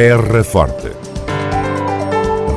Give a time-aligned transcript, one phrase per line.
[0.00, 0.92] Terra Forte.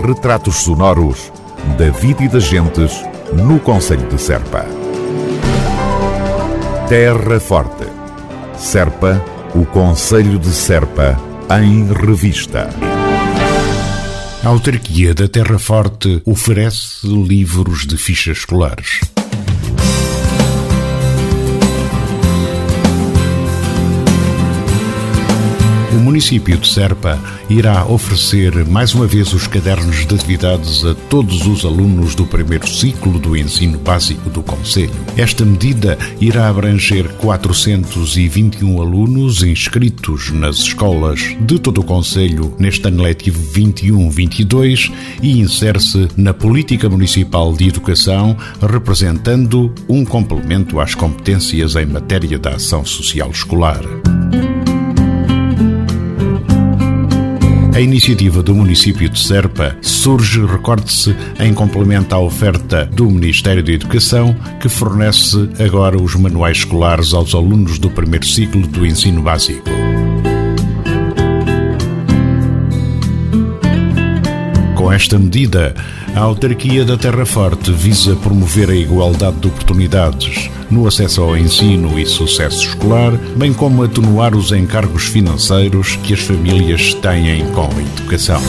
[0.05, 1.33] Retratos sonoros
[1.75, 4.63] da vida e das gentes no Conselho de Serpa.
[6.87, 7.87] Terra Forte.
[8.55, 9.19] Serpa,
[9.55, 11.19] o Conselho de Serpa,
[11.59, 12.69] em revista.
[14.43, 18.99] A autarquia da Terra Forte oferece livros de fichas escolares.
[25.93, 27.19] O município de Serpa
[27.49, 32.65] irá oferecer mais uma vez os cadernos de atividades a todos os alunos do primeiro
[32.65, 34.93] ciclo do ensino básico do Conselho.
[35.17, 43.03] Esta medida irá abranger 421 alunos inscritos nas escolas de todo o Conselho neste ano
[43.03, 51.85] letivo 21-22 e insere-se na política municipal de educação, representando um complemento às competências em
[51.85, 53.81] matéria da ação social escolar.
[57.73, 63.71] A iniciativa do município de Serpa surge, recorde-se, em complemento à oferta do Ministério da
[63.71, 69.69] Educação, que fornece agora os manuais escolares aos alunos do primeiro ciclo do ensino básico.
[74.91, 75.73] Com esta medida,
[76.13, 81.97] a autarquia da Terra Forte visa promover a igualdade de oportunidades no acesso ao ensino
[81.97, 87.81] e sucesso escolar, bem como atenuar os encargos financeiros que as famílias têm com a
[87.81, 88.41] educação.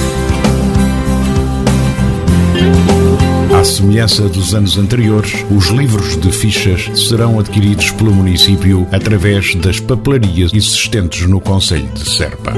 [3.56, 9.78] À semelhança dos anos anteriores, os livros de fichas serão adquiridos pelo município através das
[9.78, 12.52] papelarias existentes no Conselho de Serpa.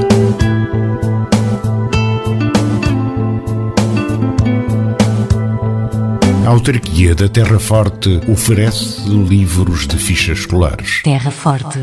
[6.44, 11.00] A autarquia da Terra Forte oferece livros de fichas escolares.
[11.02, 11.78] Terra Forte,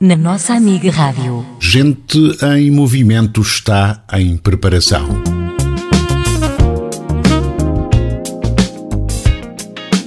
[0.00, 1.46] na nossa amiga Rádio.
[1.60, 2.18] Gente
[2.56, 5.22] em movimento está em preparação.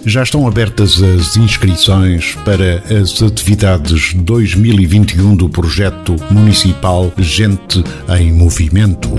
[0.06, 7.82] Já estão abertas as inscrições para as atividades 2021 do projeto municipal Gente
[8.20, 9.10] em Movimento.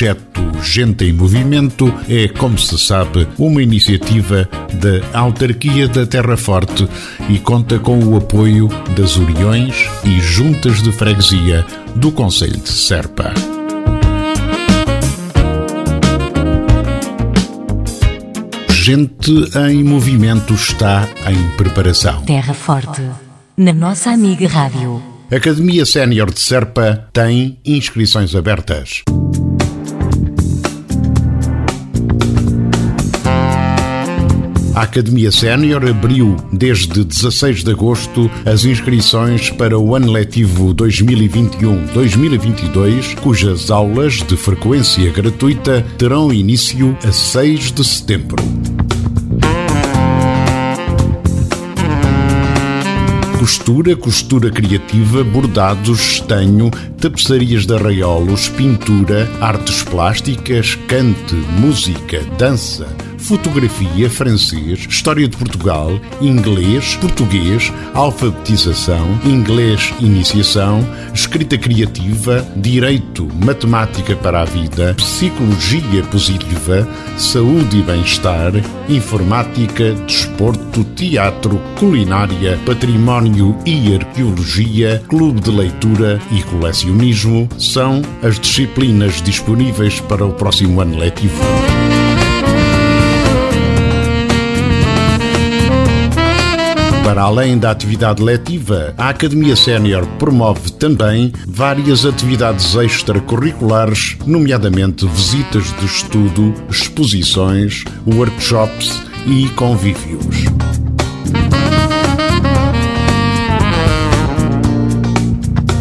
[0.00, 6.88] projeto Gente em Movimento é, como se sabe, uma iniciativa da Autarquia da Terra Forte
[7.28, 11.66] e conta com o apoio das Uniões e Juntas de Freguesia
[11.96, 13.32] do Conselho de Serpa.
[18.70, 22.22] Gente em Movimento está em preparação.
[22.22, 23.02] Terra Forte,
[23.60, 25.02] na nossa amiga Rádio.
[25.30, 29.02] Academia Sénior de Serpa tem inscrições abertas.
[34.74, 43.14] A Academia Sénior abriu desde 16 de agosto as inscrições para o ano letivo 2021-2022,
[43.16, 48.42] cujas aulas de frequência gratuita terão início a 6 de setembro.
[53.70, 62.88] Costura, costura criativa, bordados, estanho, tapeçarias de arraiolos, pintura, artes plásticas, cante, música, dança,
[63.20, 74.42] fotografia, francês, história de Portugal, inglês, português, alfabetização, inglês, iniciação, escrita criativa, direito, matemática para
[74.42, 78.52] a vida, psicologia positiva, saúde e bem-estar,
[78.88, 89.20] informática, desporto, teatro, culinária, património e arqueologia, clube de leitura e colecionismo são as disciplinas
[89.22, 91.40] disponíveis para o próximo ano letivo.
[97.10, 105.76] Para além da atividade letiva, a Academia Sénior promove também várias atividades extracurriculares, nomeadamente visitas
[105.80, 110.59] de estudo, exposições, workshops e convívios.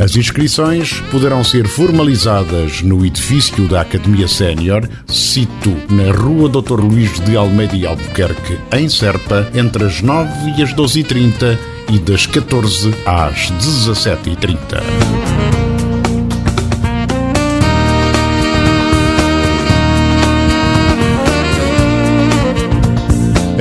[0.09, 6.79] As inscrições poderão ser formalizadas no edifício da Academia Sénior, sito na Rua Dr.
[6.79, 11.55] Luís de Almeida e Albuquerque, em Serpa, entre as 9 e as 12h30
[11.91, 14.81] e das 14 às 17h30.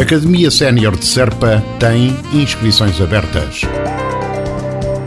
[0.00, 3.60] Academia Sénior de Serpa tem inscrições abertas.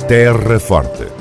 [0.07, 1.20] Terra Forte.